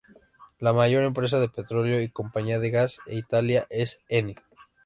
La 0.57 0.73
mayor 0.73 1.03
empresa 1.03 1.39
de 1.39 1.47
petróleo 1.47 2.01
y 2.01 2.09
compañía 2.09 2.57
de 2.57 2.71
gas 2.71 2.99
de 3.05 3.13
Italia 3.17 3.67
es 3.69 3.99
Eni. 4.09 4.35